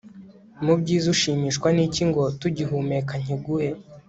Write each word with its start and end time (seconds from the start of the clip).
mu 0.65 0.73
byiza 0.79 1.07
ushimishwa 1.15 1.67
n' 1.75 1.83
iki 1.85 2.03
ngo 2.09 2.23
tugihumeka 2.41 3.13
nkiguhe 3.23 3.69